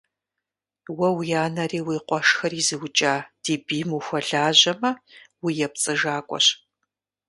[0.97, 4.91] Уэ уи анэри уи къуэшхэри зыукӀа ди бийм ухуэлажьэмэ,
[5.43, 6.47] уепцӀыжакӀуэщ!